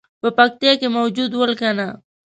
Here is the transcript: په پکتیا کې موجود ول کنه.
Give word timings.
په 0.21 0.29
پکتیا 0.37 0.73
کې 0.79 0.87
موجود 0.97 1.31
ول 1.35 1.51
کنه. 1.61 1.87